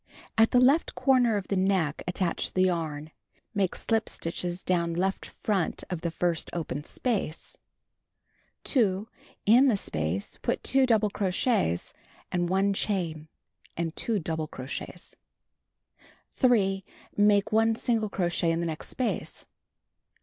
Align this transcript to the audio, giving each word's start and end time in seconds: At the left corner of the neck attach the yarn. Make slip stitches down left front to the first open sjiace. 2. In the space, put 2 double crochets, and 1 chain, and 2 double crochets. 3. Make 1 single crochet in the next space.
At 0.35 0.49
the 0.49 0.59
left 0.59 0.95
corner 0.95 1.37
of 1.37 1.47
the 1.49 1.55
neck 1.55 2.01
attach 2.07 2.53
the 2.53 2.63
yarn. 2.63 3.11
Make 3.53 3.75
slip 3.75 4.09
stitches 4.09 4.63
down 4.63 4.95
left 4.95 5.27
front 5.27 5.83
to 5.87 5.95
the 5.95 6.09
first 6.09 6.49
open 6.53 6.81
sjiace. 6.81 7.55
2. 8.63 9.07
In 9.45 9.67
the 9.67 9.77
space, 9.77 10.39
put 10.41 10.63
2 10.63 10.87
double 10.87 11.11
crochets, 11.11 11.93
and 12.31 12.49
1 12.49 12.73
chain, 12.73 13.27
and 13.77 13.95
2 13.95 14.17
double 14.17 14.47
crochets. 14.47 15.15
3. 16.35 16.83
Make 17.15 17.51
1 17.51 17.75
single 17.75 18.09
crochet 18.09 18.49
in 18.49 18.59
the 18.59 18.65
next 18.65 18.87
space. 18.87 19.45